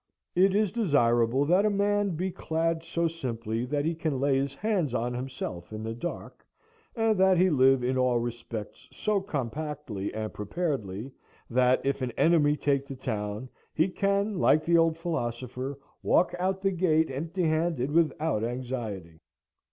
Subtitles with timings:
[0.33, 4.55] It is desirable that a man be clad so simply that he can lay his
[4.55, 6.43] hands on himself in the dark,
[6.95, 11.11] and that he live in all respects so compactly and preparedly,
[11.51, 16.63] that, if an enemy take the town, he can, like the old philosopher, walk out
[16.63, 19.19] the gate empty handed without anxiety.